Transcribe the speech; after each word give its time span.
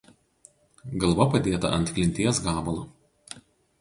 Galva 1.03 1.27
padėta 1.35 1.71
ant 1.79 1.93
klinties 1.99 2.41
gabalo. 2.47 2.87